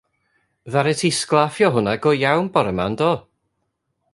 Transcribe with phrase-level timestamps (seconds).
[0.69, 3.11] Ddaru ti sglaffio hwnna go iawn bore 'ma on'd do?